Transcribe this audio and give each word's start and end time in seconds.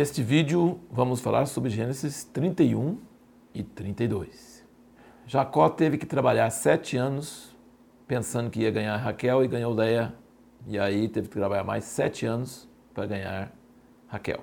Neste 0.00 0.22
vídeo 0.22 0.80
vamos 0.90 1.20
falar 1.20 1.44
sobre 1.44 1.68
Gênesis 1.68 2.24
31 2.24 2.96
e 3.52 3.62
32. 3.62 4.64
Jacó 5.26 5.68
teve 5.68 5.98
que 5.98 6.06
trabalhar 6.06 6.48
sete 6.48 6.96
anos 6.96 7.54
pensando 8.08 8.48
que 8.48 8.60
ia 8.60 8.70
ganhar 8.70 8.96
Raquel 8.96 9.44
e 9.44 9.46
ganhou 9.46 9.74
Leia. 9.74 10.14
E 10.66 10.78
aí 10.78 11.06
teve 11.06 11.28
que 11.28 11.34
trabalhar 11.34 11.64
mais 11.64 11.84
sete 11.84 12.24
anos 12.24 12.66
para 12.94 13.04
ganhar 13.04 13.52
Raquel. 14.08 14.42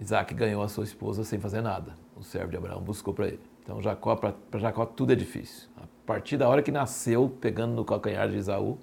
Isaac 0.00 0.34
ganhou 0.34 0.60
a 0.60 0.66
sua 0.66 0.82
esposa 0.82 1.22
sem 1.22 1.38
fazer 1.38 1.60
nada. 1.60 1.94
O 2.16 2.24
servo 2.24 2.50
de 2.50 2.56
Abraão 2.56 2.82
buscou 2.82 3.14
para 3.14 3.28
ele. 3.28 3.46
Então 3.62 3.80
Jacó, 3.80 4.16
para 4.16 4.58
Jacó 4.58 4.84
tudo 4.84 5.12
é 5.12 5.14
difícil. 5.14 5.68
A 5.76 5.86
partir 6.04 6.36
da 6.36 6.48
hora 6.48 6.64
que 6.64 6.72
nasceu, 6.72 7.28
pegando 7.40 7.76
no 7.76 7.84
calcanhar 7.84 8.28
de 8.28 8.38
Isaú, 8.38 8.76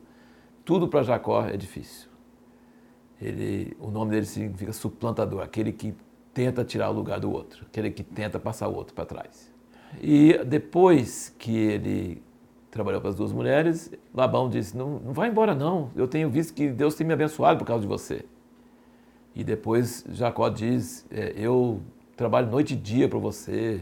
tudo 0.63 0.87
para 0.87 1.03
Jacó 1.03 1.45
é 1.45 1.57
difícil. 1.57 2.07
Ele, 3.21 3.75
o 3.77 3.91
nome 3.91 4.11
dele 4.11 4.25
significa 4.25 4.71
suplantador, 4.71 5.41
aquele 5.41 5.73
que 5.73 5.93
tenta 6.33 6.63
tirar 6.63 6.89
o 6.89 6.93
lugar 6.93 7.19
do 7.19 7.31
outro, 7.31 7.65
aquele 7.65 7.91
que 7.91 8.03
tenta 8.03 8.39
passar 8.39 8.67
o 8.67 8.75
outro 8.75 8.93
para 8.93 9.05
trás. 9.05 9.51
E 10.01 10.37
depois 10.45 11.33
que 11.37 11.55
ele 11.55 12.23
trabalhou 12.71 12.99
para 12.99 13.11
as 13.11 13.15
duas 13.15 13.31
mulheres, 13.31 13.91
Labão 14.13 14.49
disse: 14.49 14.75
não, 14.75 14.99
não 14.99 15.13
vai 15.13 15.29
embora, 15.29 15.53
não. 15.53 15.91
Eu 15.95 16.07
tenho 16.07 16.29
visto 16.29 16.53
que 16.53 16.69
Deus 16.69 16.95
tem 16.95 17.05
me 17.05 17.13
abençoado 17.13 17.59
por 17.59 17.65
causa 17.65 17.81
de 17.81 17.87
você. 17.87 18.25
E 19.35 19.43
depois 19.43 20.03
Jacó 20.09 20.49
diz: 20.49 21.05
é, 21.11 21.33
Eu 21.35 21.81
trabalho 22.15 22.49
noite 22.49 22.73
e 22.73 22.77
dia 22.77 23.07
para 23.07 23.19
você. 23.19 23.81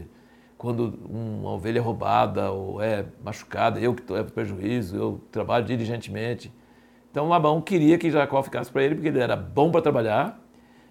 Quando 0.58 0.94
uma 1.08 1.50
ovelha 1.50 1.78
é 1.78 1.82
roubada 1.82 2.52
ou 2.52 2.80
é 2.80 3.04
machucada, 3.24 3.80
eu 3.80 3.94
que 3.94 4.12
levo 4.12 4.30
prejuízo, 4.30 4.96
eu 4.96 5.20
trabalho 5.32 5.64
diligentemente. 5.64 6.52
Então 7.10 7.28
Labão 7.28 7.60
queria 7.60 7.98
que 7.98 8.10
Jacó 8.10 8.42
ficasse 8.44 8.70
para 8.70 8.84
ele, 8.84 8.94
porque 8.94 9.08
ele 9.08 9.18
era 9.18 9.34
bom 9.34 9.72
para 9.72 9.82
trabalhar, 9.82 10.40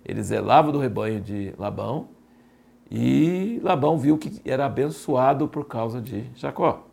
ele 0.05 0.21
zelava 0.21 0.71
do 0.71 0.79
rebanho 0.79 1.19
de 1.21 1.53
Labão, 1.57 2.09
e 2.89 3.61
Labão 3.63 3.97
viu 3.97 4.17
que 4.17 4.41
era 4.43 4.65
abençoado 4.65 5.47
por 5.47 5.65
causa 5.65 6.01
de 6.01 6.25
Jacó. 6.35 6.87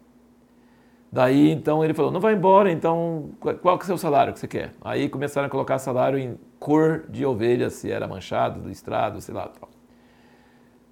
Daí 1.11 1.51
então 1.51 1.85
ele 1.85 1.95
falou: 1.95 2.13
não 2.13 2.21
vai 2.21 2.35
embora, 2.35 2.71
então 2.71 3.31
qual 3.63 3.79
que 3.79 3.83
é 3.83 3.87
o 3.87 3.87
seu 3.87 3.99
salário 3.99 4.33
que 4.33 4.39
você 4.39 4.47
quer? 4.47 4.75
Aí 4.81 5.09
começaram 5.09 5.47
a 5.47 5.51
colocar 5.51 5.79
salário 5.79 6.19
em 6.19 6.39
cor 6.61 7.05
de 7.09 7.25
ovelha, 7.25 7.71
se 7.71 7.91
era 7.91 8.07
manchado, 8.07 8.69
listrado, 8.69 9.21
sei 9.21 9.35
lá. 9.35 9.49
Tal. 9.49 9.69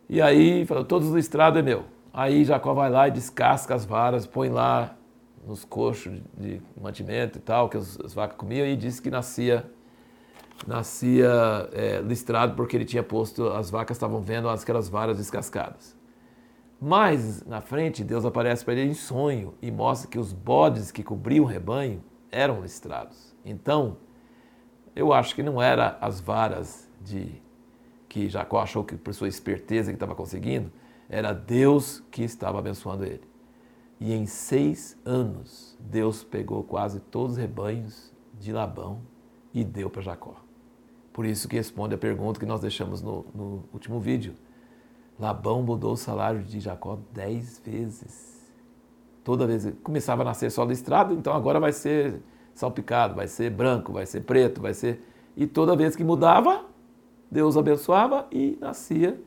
E 0.09 0.21
aí 0.21 0.65
falou: 0.67 0.85
todos 0.85 1.11
do 1.11 1.19
estrado 1.19 1.59
é 1.59 1.63
meu. 1.63 1.85
Aí 2.13 2.45
Jacó 2.45 2.73
vai 2.73 2.91
lá 2.91 3.09
e 3.09 3.11
descasca 3.11 3.75
as 3.75 3.85
varas, 3.85 4.27
põe 4.27 4.49
lá 4.49 4.97
nos 5.47 5.65
coxos 5.65 6.21
de 6.37 6.61
mantimento 6.81 7.39
e 7.39 7.41
tal, 7.41 7.69
que 7.69 7.77
as 7.77 8.15
vacas 8.15 8.37
comiam, 8.37 8.67
e 8.67 8.75
disse 8.75 9.01
que 9.01 9.11
nascia 9.11 9.71
nascia 10.67 11.29
é, 11.73 12.01
listrado 12.01 12.55
porque 12.55 12.77
ele 12.77 12.85
tinha 12.85 13.03
posto, 13.03 13.49
as 13.49 13.71
vacas 13.71 13.97
estavam 13.97 14.21
vendo 14.21 14.49
aquelas 14.49 14.89
varas 14.89 15.17
descascadas. 15.19 15.97
Mas 16.81 17.45
na 17.45 17.61
frente, 17.61 18.05
Deus 18.05 18.25
aparece 18.25 18.65
para 18.65 18.75
ele 18.75 18.91
em 18.91 18.95
sonho 18.95 19.55
e 19.63 19.71
mostra 19.71 20.11
que 20.11 20.19
os 20.19 20.33
bodes 20.33 20.91
que 20.91 21.03
cobriam 21.03 21.45
o 21.45 21.49
rebanho 21.49 22.03
eram 22.31 22.61
listrados. 22.61 23.35
Então, 23.45 23.97
eu 24.95 25.13
acho 25.13 25.35
que 25.35 25.43
não 25.43 25.61
era 25.61 25.97
as 26.01 26.21
varas 26.21 26.89
de 27.01 27.43
que 28.09 28.29
Jacó 28.29 28.61
achou 28.61 28.85
que 28.85 28.97
por 28.97 29.13
sua 29.15 29.29
esperteza 29.29 29.91
que 29.91 29.97
estava 29.97 30.15
conseguindo, 30.15 30.71
era 31.09 31.33
Deus 31.33 32.03
que 32.11 32.23
estava 32.23 32.59
abençoando 32.59 33.05
ele. 33.05 33.23
E 33.99 34.13
em 34.13 34.27
seis 34.27 34.99
anos, 35.05 35.77
Deus 35.81 36.23
pegou 36.23 36.63
quase 36.63 37.01
todos 37.01 37.33
os 37.33 37.39
rebanhos 37.39 38.13
de 38.39 38.53
Labão 38.53 39.01
e 39.53 39.65
deu 39.65 39.89
para 39.89 40.03
Jacó. 40.03 40.46
Por 41.17 41.25
isso 41.25 41.49
que 41.49 41.57
responde 41.57 41.95
a 41.95 41.99
pergunta 41.99 42.39
que 42.39 42.45
nós 42.45 42.61
deixamos 42.61 43.01
no, 43.01 43.25
no 43.35 43.65
último 43.73 43.99
vídeo. 43.99 44.35
Labão 45.19 45.63
mudou 45.63 45.95
o 45.95 45.97
salário 45.97 46.43
de 46.43 46.61
Jacó 46.61 46.99
dez 47.11 47.59
vezes. 47.65 48.53
Toda 49.25 49.47
vez 49.47 49.67
começava 49.83 50.21
a 50.21 50.27
nascer 50.27 50.51
só 50.51 50.63
listrado, 50.63 51.15
então 51.15 51.33
agora 51.33 51.59
vai 51.59 51.73
ser 51.73 52.21
salpicado, 52.55 53.15
vai 53.15 53.29
ser 53.29 53.49
branco, 53.49 53.95
vai 53.95 54.05
ser 54.05 54.25
preto, 54.25 54.61
vai 54.61 54.75
ser. 54.75 55.03
E 55.35 55.47
toda 55.47 55.75
vez 55.75 55.97
que 55.97 56.05
mudava, 56.05 56.67
Deus 57.31 57.57
abençoava 57.57 58.27
e 58.31 58.59
nascia 58.61 59.19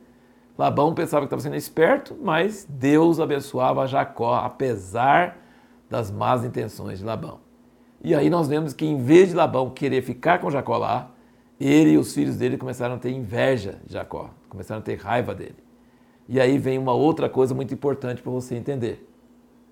Labão 0.59 0.93
pensava 0.93 1.21
que 1.21 1.27
estava 1.27 1.41
sendo 1.41 1.55
esperto, 1.55 2.15
mas 2.21 2.67
Deus 2.69 3.17
abençoava 3.17 3.87
Jacó, 3.87 4.35
apesar 4.35 5.37
das 5.89 6.11
más 6.11 6.43
intenções 6.45 6.99
de 6.99 7.05
Labão. 7.05 7.39
E 8.03 8.13
aí 8.13 8.29
nós 8.29 8.47
vemos 8.47 8.73
que 8.73 8.85
em 8.85 9.01
vez 9.01 9.29
de 9.29 9.35
Labão 9.35 9.69
querer 9.69 10.01
ficar 10.01 10.37
com 10.39 10.51
Jacó 10.51 10.77
lá, 10.77 11.11
ele 11.67 11.91
e 11.91 11.97
os 11.97 12.13
filhos 12.13 12.37
dele 12.37 12.57
começaram 12.57 12.95
a 12.95 12.97
ter 12.97 13.11
inveja 13.11 13.79
de 13.85 13.93
Jacó, 13.93 14.29
começaram 14.47 14.81
a 14.81 14.83
ter 14.83 14.95
raiva 14.95 15.33
dele. 15.35 15.57
E 16.27 16.39
aí 16.39 16.57
vem 16.57 16.77
uma 16.77 16.93
outra 16.93 17.27
coisa 17.27 17.53
muito 17.55 17.73
importante 17.73 18.21
para 18.21 18.31
você 18.31 18.55
entender. 18.55 19.07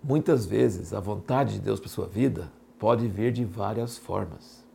Muitas 0.04 0.46
vezes 0.46 0.94
a 0.94 1.00
vontade 1.00 1.54
de 1.54 1.60
Deus 1.60 1.80
para 1.80 1.90
sua 1.90 2.08
vida 2.08 2.52
pode 2.78 3.08
vir 3.08 3.32
de 3.32 3.46
várias 3.46 3.98
formas 3.98 4.68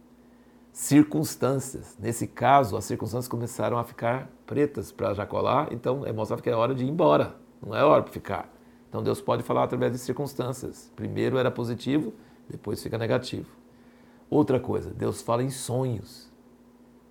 circunstâncias. 0.72 1.96
Nesse 2.00 2.26
caso, 2.26 2.76
as 2.76 2.84
circunstâncias 2.84 3.28
começaram 3.28 3.78
a 3.78 3.84
ficar 3.84 4.30
pretas 4.46 4.90
para 4.90 5.12
Jacó 5.12 5.40
lá, 5.40 5.68
então 5.70 6.06
é 6.06 6.12
mostrava 6.12 6.42
que 6.42 6.48
é 6.48 6.54
hora 6.54 6.74
de 6.74 6.84
ir 6.84 6.88
embora, 6.88 7.36
não 7.64 7.76
é 7.76 7.84
hora 7.84 8.02
para 8.02 8.12
ficar. 8.12 8.50
Então 8.88 9.02
Deus 9.02 9.20
pode 9.20 9.42
falar 9.42 9.64
através 9.64 9.92
de 9.92 9.98
circunstâncias. 9.98 10.90
Primeiro 10.96 11.36
era 11.36 11.50
positivo, 11.50 12.12
depois 12.48 12.82
fica 12.82 12.98
negativo. 12.98 13.48
Outra 14.28 14.58
coisa, 14.58 14.90
Deus 14.90 15.20
fala 15.20 15.42
em 15.42 15.50
sonhos. 15.50 16.31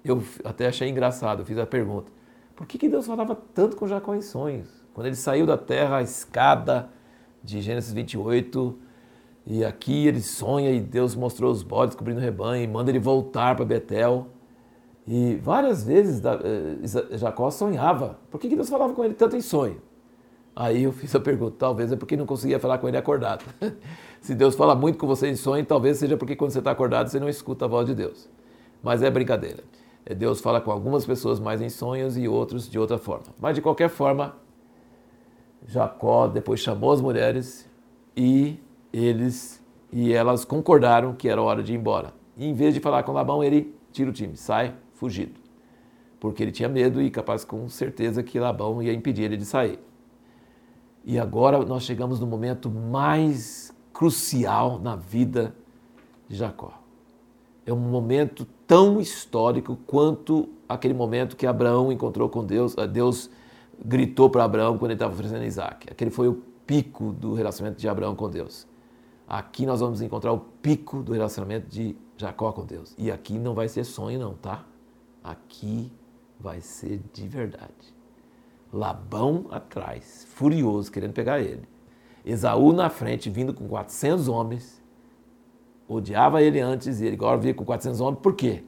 Eu 0.04 0.24
até 0.44 0.68
achei 0.68 0.90
engraçado, 0.90 1.46
fiz 1.46 1.58
a 1.58 1.66
pergunta: 1.66 2.12
por 2.56 2.66
que, 2.66 2.78
que 2.78 2.90
Deus 2.90 3.06
falava 3.06 3.38
tanto 3.54 3.76
com 3.78 3.88
Jacó 3.88 4.16
em 4.16 4.22
sonhos? 4.22 4.70
Quando 4.94 5.08
ele 5.08 5.16
saiu 5.16 5.46
da 5.46 5.58
terra, 5.58 5.98
a 5.98 6.02
escada 6.02 6.90
de 7.44 7.62
Gênesis 7.62 7.94
28 7.94 8.78
e 9.46 9.66
aqui 9.66 10.08
ele 10.08 10.22
sonha 10.22 10.72
e 10.72 10.80
Deus 10.80 11.16
mostrou 11.16 11.52
os 11.52 11.64
bodes 11.64 11.96
cobrindo 11.96 12.20
o 12.20 12.24
rebanho 12.24 12.64
e 12.64 12.68
manda 12.68 12.92
ele 12.92 13.00
voltar 13.00 13.56
para 13.56 13.66
Betel. 13.66 14.28
E 15.08 15.36
várias 15.42 15.84
vezes 15.84 16.22
eh, 16.24 17.18
Jacó 17.18 17.50
sonhava. 17.50 18.20
Por 18.30 18.40
que 18.40 18.48
Deus 18.48 18.70
falava 18.70 18.94
com 18.94 19.04
ele 19.04 19.16
tanto 19.16 19.36
em 19.36 19.42
sonho? 19.42 19.82
Aí 20.56 20.84
eu 20.84 20.92
fiz 20.92 21.16
a 21.16 21.20
pergunta, 21.20 21.56
talvez 21.58 21.92
é 21.92 21.96
porque 21.96 22.18
não 22.18 22.26
conseguia 22.26 22.60
falar 22.60 22.78
com 22.78 22.88
ele 22.88 22.98
acordado. 22.98 23.46
Se 24.22 24.36
Deus 24.36 24.54
fala 24.54 24.76
muito 24.76 25.00
com 25.00 25.08
você 25.08 25.30
em 25.30 25.36
sonho, 25.36 25.66
talvez 25.66 25.98
seja 25.98 26.18
porque 26.18 26.36
quando 26.36 26.52
você 26.52 26.60
está 26.60 26.72
acordado 26.72 27.08
você 27.08 27.20
não 27.20 27.30
escuta 27.30 27.66
a 27.66 27.68
voz 27.68 27.88
de 27.88 27.96
Deus. 27.96 28.30
Mas 28.84 29.02
é 29.02 29.10
brincadeira. 29.10 29.64
É, 30.06 30.16
Deus 30.16 30.42
fala 30.42 30.60
com 30.60 30.72
algumas 30.72 31.06
pessoas 31.06 31.40
mais 31.40 31.62
em 31.62 31.70
sonhos 31.70 32.18
e 32.18 32.28
outros 32.28 32.70
de 32.70 32.80
outra 32.80 32.98
forma. 32.98 33.28
Mas 33.40 33.56
de 33.56 33.62
qualquer 33.62 33.90
forma, 33.90 34.36
Jacó 35.68 36.28
depois 36.28 36.60
chamou 36.60 36.92
as 36.92 37.02
mulheres 37.02 37.70
e 38.16 38.60
eles 38.92 39.62
e 39.92 40.14
elas 40.14 40.46
concordaram 40.46 41.14
que 41.14 41.28
era 41.28 41.42
hora 41.42 41.62
de 41.62 41.74
ir 41.74 41.76
embora. 41.76 42.14
E 42.38 42.48
em 42.48 42.54
vez 42.54 42.74
de 42.74 42.80
falar 42.80 43.04
com 43.04 43.12
Labão, 43.12 43.44
ele 43.44 43.76
tira 43.92 44.10
o 44.10 44.14
time, 44.14 44.38
sai 44.38 44.74
fugido. 44.94 45.40
Porque 46.20 46.42
ele 46.42 46.52
tinha 46.52 46.70
medo 46.70 47.02
e 47.02 47.10
capaz 47.10 47.44
com 47.44 47.68
certeza 47.68 48.24
que 48.24 48.40
Labão 48.40 48.82
ia 48.82 48.94
impedir 48.94 49.24
ele 49.24 49.38
de 49.38 49.46
sair. 49.46 49.80
E 51.04 51.20
agora 51.20 51.60
nós 51.66 51.84
chegamos 51.84 52.20
no 52.20 52.28
momento 52.28 52.70
mais 52.70 53.76
crucial 53.92 54.80
na 54.80 54.96
vida 54.96 55.54
de 56.30 56.38
Jacó. 56.38 56.81
É 57.66 57.72
um 57.72 57.78
momento 57.78 58.46
tão 58.66 59.00
histórico 59.00 59.78
quanto 59.86 60.50
aquele 60.68 60.94
momento 60.94 61.36
que 61.36 61.46
Abraão 61.46 61.92
encontrou 61.92 62.30
com 62.30 62.44
Deus. 62.44 62.76
Eh, 62.78 62.88
Deus 62.88 63.30
gritou 63.84 64.30
para 64.30 64.44
Abraão 64.44 64.78
quando 64.78 64.92
ele 64.92 64.96
estava 64.96 65.14
oferecendo 65.14 65.44
Isaac. 65.44 65.88
Aquele 65.92 66.12
foi 66.12 66.28
o 66.28 66.42
pico 66.66 67.12
do 67.12 67.34
relacionamento 67.34 67.80
de 67.80 67.88
Abraão 67.88 68.16
com 68.16 68.30
Deus. 68.30 68.68
Aqui 69.28 69.66
nós 69.66 69.80
vamos 69.80 70.02
encontrar 70.02 70.34
o 70.34 70.40
pico 70.40 71.02
do 71.02 71.14
relacionamento 71.14 71.68
de 71.68 71.96
Jacó 72.18 72.52
com 72.52 72.66
Deus. 72.66 72.94
E 72.98 73.12
aqui 73.12 73.38
não 73.38 73.54
vai 73.54 73.68
ser 73.68 73.84
sonho, 73.84 74.20
não, 74.20 74.34
tá? 74.34 74.66
Aqui 75.24 75.92
vai 76.40 76.62
ser 76.62 77.02
de 77.14 77.28
verdade. 77.28 77.94
Labão 78.74 79.46
atrás, 79.52 80.26
furioso, 80.30 80.92
querendo 80.92 81.14
pegar 81.14 81.40
ele. 81.40 81.68
Esaú 82.26 82.74
na 82.74 82.90
frente, 82.90 83.30
vindo 83.30 83.54
com 83.54 83.68
400 83.68 84.28
homens. 84.28 84.81
Odiava 85.88 86.42
ele 86.42 86.60
antes 86.60 87.02
e 87.02 87.06
ele 87.06 87.16
agora 87.16 87.38
vinha 87.38 87.54
com 87.54 87.66
400 87.66 88.00
homens. 88.02 88.22
Por 88.22 88.36
quê? 88.36 88.64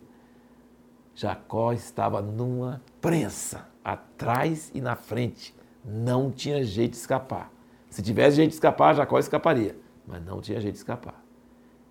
Jacó 1.15 1.71
estava 1.71 2.21
numa 2.21 2.81
prensa, 3.00 3.68
atrás 3.83 4.71
e 4.74 4.81
na 4.81 4.95
frente. 4.95 5.56
Não 5.86 6.31
tinha 6.31 6.63
jeito 6.63 6.92
de 6.92 6.98
escapar. 6.98 7.51
Se 7.89 8.01
tivesse 8.01 8.38
jeito 8.38 8.50
de 8.50 8.56
escapar, 8.56 8.95
Jacó 8.95 9.19
escaparia 9.19 9.83
mas 10.06 10.24
não 10.24 10.42
tinha 10.42 10.60
jeito 10.60 10.74
de 10.74 10.80
escapar. 10.80 11.24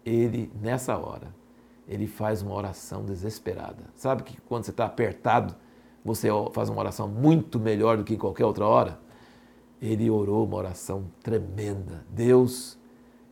Ele, 0.05 0.51
nessa 0.61 0.97
hora, 0.97 1.35
ele 1.89 2.07
faz 2.07 2.43
uma 2.43 2.55
oração 2.55 3.05
desesperada. 3.05 3.85
Sabe 3.95 4.23
que 4.23 4.41
quando 4.43 4.65
você 4.65 4.71
está 4.71 4.85
apertado, 4.85 5.55
você 6.05 6.29
faz 6.53 6.69
uma 6.69 6.81
oração 6.81 7.09
muito 7.09 7.59
melhor 7.59 7.97
do 7.97 8.05
que 8.05 8.15
em 8.15 8.19
qualquer 8.19 8.45
outra 8.45 8.67
hora? 8.67 8.99
Ele 9.81 10.09
orou 10.11 10.45
uma 10.45 10.57
oração 10.57 11.05
tremenda. 11.23 12.05
Deus, 12.09 12.79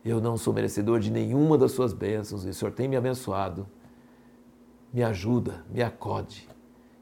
eu 0.03 0.19
não 0.19 0.37
sou 0.37 0.53
merecedor 0.53 0.99
de 0.99 1.11
nenhuma 1.11 1.57
das 1.57 1.71
suas 1.71 1.93
bênçãos 1.93 2.45
e 2.45 2.49
o 2.49 2.53
Senhor 2.53 2.71
tem 2.71 2.87
me 2.87 2.95
abençoado. 2.95 3.67
Me 4.91 5.03
ajuda, 5.03 5.63
me 5.69 5.81
acode. 5.81 6.47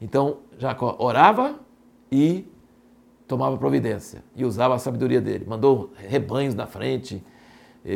Então, 0.01 0.39
Jacó 0.57 0.95
orava 0.99 1.59
e 2.11 2.45
tomava 3.27 3.57
providência 3.57 4.23
e 4.35 4.43
usava 4.43 4.75
a 4.75 4.79
sabedoria 4.79 5.21
dele. 5.21 5.45
Mandou 5.47 5.91
rebanhos 5.95 6.55
na 6.55 6.65
frente, 6.65 7.23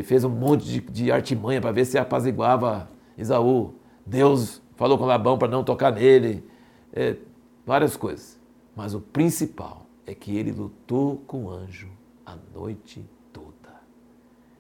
fez 0.04 0.24
um 0.24 0.30
monte 0.30 0.66
de, 0.66 0.80
de 0.80 1.12
artimanha 1.12 1.62
para 1.62 1.72
ver 1.72 1.86
se 1.86 1.98
apaziguava 1.98 2.90
Isaú. 3.18 3.76
Deus 4.06 4.62
falou 4.76 4.98
com 4.98 5.06
Labão 5.06 5.38
para 5.38 5.48
não 5.48 5.64
tocar 5.64 5.92
nele, 5.92 6.48
é, 6.92 7.18
várias 7.66 7.96
coisas. 7.96 8.40
Mas 8.76 8.94
o 8.94 9.02
principal 9.02 9.86
é 10.06 10.14
que 10.14 10.36
ele 10.36 10.52
lutou 10.52 11.18
com 11.28 11.46
o 11.46 11.52
anjo 11.52 11.90
a 12.26 12.36
noite. 12.54 13.06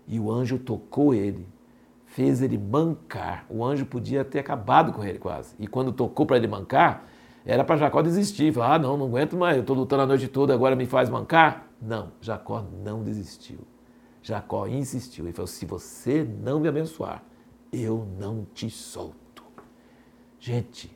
E 0.07 0.19
o 0.19 0.31
anjo 0.31 0.59
tocou 0.59 1.13
ele, 1.13 1.47
fez 2.05 2.41
ele 2.41 2.57
mancar. 2.57 3.45
O 3.49 3.63
anjo 3.63 3.85
podia 3.85 4.23
ter 4.23 4.39
acabado 4.39 4.91
com 4.91 5.03
ele 5.03 5.17
quase. 5.17 5.55
E 5.59 5.67
quando 5.67 5.91
tocou 5.91 6.25
para 6.25 6.37
ele 6.37 6.47
mancar, 6.47 7.07
era 7.45 7.63
para 7.63 7.77
Jacó 7.77 8.01
desistir. 8.01 8.53
Falar, 8.53 8.75
ah, 8.75 8.79
não, 8.79 8.97
não 8.97 9.07
aguento 9.07 9.35
mais, 9.35 9.55
eu 9.55 9.61
estou 9.61 9.75
lutando 9.75 10.03
a 10.03 10.05
noite 10.05 10.27
toda, 10.27 10.53
agora 10.53 10.75
me 10.75 10.85
faz 10.85 11.09
mancar. 11.09 11.67
Não, 11.81 12.11
Jacó 12.21 12.63
não 12.83 13.03
desistiu. 13.03 13.59
Jacó 14.21 14.67
insistiu 14.67 15.27
e 15.27 15.33
falou: 15.33 15.47
se 15.47 15.65
você 15.65 16.23
não 16.23 16.59
me 16.59 16.67
abençoar, 16.67 17.23
eu 17.71 18.07
não 18.17 18.47
te 18.53 18.69
solto. 18.69 19.43
Gente, 20.39 20.95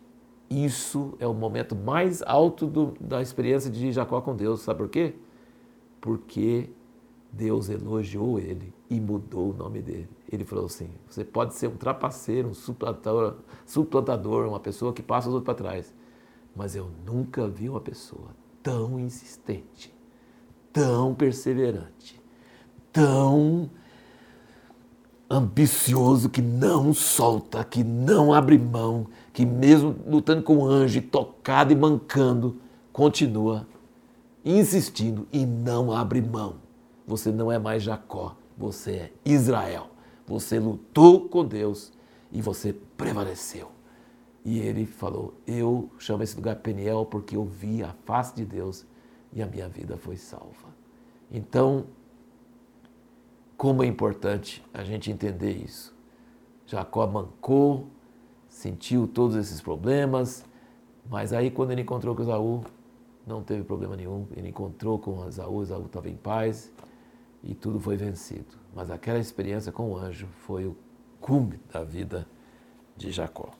isso 0.49 1.13
é 1.19 1.27
o 1.27 1.33
momento 1.33 1.75
mais 1.75 2.21
alto 2.21 2.65
do, 2.65 2.93
da 3.01 3.21
experiência 3.21 3.69
de 3.69 3.91
Jacó 3.91 4.21
com 4.21 4.35
Deus. 4.35 4.61
Sabe 4.61 4.79
por 4.79 4.89
quê? 4.89 5.15
Porque 5.99 6.69
Deus 7.31 7.69
elogiou 7.69 8.39
ele 8.39 8.73
e 8.89 8.99
mudou 8.99 9.51
o 9.51 9.53
nome 9.53 9.81
dele. 9.81 10.09
Ele 10.31 10.43
falou 10.43 10.65
assim: 10.65 10.89
você 11.07 11.23
pode 11.23 11.53
ser 11.53 11.67
um 11.67 11.75
trapaceiro, 11.75 12.49
um 12.49 12.53
suplantador, 12.53 13.35
suplantador 13.65 14.47
uma 14.47 14.59
pessoa 14.59 14.93
que 14.93 15.03
passa 15.03 15.27
os 15.27 15.33
outros 15.35 15.45
para 15.45 15.69
trás, 15.69 15.93
mas 16.55 16.75
eu 16.75 16.89
nunca 17.05 17.47
vi 17.47 17.69
uma 17.69 17.81
pessoa 17.81 18.29
tão 18.63 18.99
insistente, 18.99 19.93
tão 20.73 21.13
perseverante, 21.13 22.19
tão 22.91 23.69
ambicioso 25.29 26.29
que 26.29 26.41
não 26.41 26.93
solta, 26.93 27.63
que 27.63 27.83
não 27.83 28.33
abre 28.33 28.57
mão, 28.57 29.07
que 29.33 29.45
mesmo 29.45 29.95
lutando 30.07 30.41
com 30.41 30.57
o 30.57 30.65
anjo, 30.65 31.01
tocado 31.01 31.73
e 31.73 31.75
mancando, 31.75 32.57
continua 32.93 33.67
insistindo 34.43 35.27
e 35.31 35.45
não 35.45 35.91
abre 35.91 36.21
mão. 36.21 36.66
Você 37.07 37.31
não 37.31 37.49
é 37.49 37.57
mais 37.57 37.83
Jacó, 37.83 38.35
você 38.57 38.91
é 38.91 39.13
Israel. 39.23 39.87
Você 40.27 40.59
lutou 40.59 41.29
com 41.29 41.45
Deus 41.45 41.93
e 42.33 42.41
você 42.41 42.73
prevaleceu. 42.73 43.71
E 44.43 44.59
ele 44.59 44.85
falou: 44.85 45.33
Eu 45.47 45.89
chamo 45.97 46.21
esse 46.21 46.35
lugar 46.35 46.57
Peniel 46.57 47.05
porque 47.05 47.37
eu 47.37 47.45
vi 47.45 47.81
a 47.81 47.95
face 48.05 48.35
de 48.35 48.43
Deus 48.43 48.85
e 49.31 49.41
a 49.41 49.47
minha 49.47 49.69
vida 49.69 49.95
foi 49.95 50.17
salva. 50.17 50.75
Então, 51.31 51.85
como 53.55 53.83
é 53.83 53.87
importante 53.87 54.63
a 54.73 54.83
gente 54.83 55.09
entender 55.09 55.51
isso. 55.51 55.95
Jacó 56.65 57.07
mancou, 57.07 57.87
sentiu 58.49 59.07
todos 59.07 59.37
esses 59.37 59.61
problemas, 59.61 60.43
mas 61.09 61.31
aí 61.31 61.49
quando 61.49 61.71
ele 61.71 61.81
encontrou 61.81 62.13
com 62.13 62.21
Esaú, 62.21 62.65
não 63.25 63.41
teve 63.41 63.63
problema 63.63 63.95
nenhum. 63.95 64.27
Ele 64.35 64.49
encontrou 64.49 64.99
com 64.99 65.25
Esaú, 65.25 65.63
Esaú 65.63 65.85
estava 65.85 66.09
em 66.09 66.15
paz 66.17 66.69
e 67.43 67.53
tudo 67.53 67.79
foi 67.79 67.97
vencido. 67.97 68.57
Mas 68.73 68.89
aquela 68.89 69.19
experiência 69.19 69.71
com 69.71 69.91
o 69.91 69.97
anjo 69.97 70.27
foi 70.45 70.65
o 70.65 70.77
cume 71.19 71.59
da 71.71 71.83
vida 71.83 72.27
de 72.95 73.11
Jacó. 73.11 73.51